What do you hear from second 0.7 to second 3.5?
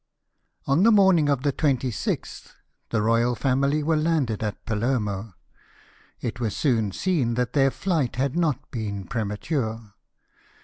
the mornmg of the 26 th the royal